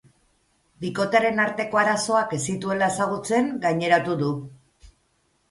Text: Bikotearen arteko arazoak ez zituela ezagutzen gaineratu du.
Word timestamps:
Bikotearen 0.85 1.41
arteko 1.43 1.81
arazoak 1.81 2.33
ez 2.39 2.41
zituela 2.49 2.89
ezagutzen 2.95 3.53
gaineratu 3.69 4.19
du. 4.25 4.33